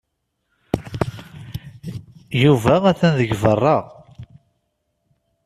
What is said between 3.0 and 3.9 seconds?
deg beṛṛa.